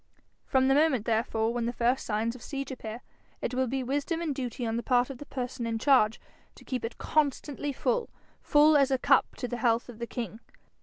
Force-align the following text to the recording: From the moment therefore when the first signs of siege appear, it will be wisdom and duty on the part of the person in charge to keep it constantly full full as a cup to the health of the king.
From 0.47 0.67
the 0.67 0.73
moment 0.73 1.05
therefore 1.05 1.53
when 1.53 1.67
the 1.67 1.71
first 1.71 2.07
signs 2.07 2.33
of 2.33 2.41
siege 2.41 2.71
appear, 2.71 3.01
it 3.39 3.53
will 3.53 3.67
be 3.67 3.83
wisdom 3.83 4.19
and 4.19 4.33
duty 4.33 4.65
on 4.65 4.75
the 4.75 4.81
part 4.81 5.11
of 5.11 5.19
the 5.19 5.27
person 5.27 5.67
in 5.67 5.77
charge 5.77 6.19
to 6.55 6.65
keep 6.65 6.83
it 6.83 6.97
constantly 6.97 7.71
full 7.71 8.09
full 8.41 8.75
as 8.75 8.89
a 8.89 8.97
cup 8.97 9.35
to 9.35 9.47
the 9.47 9.57
health 9.57 9.89
of 9.89 9.99
the 9.99 10.07
king. 10.07 10.39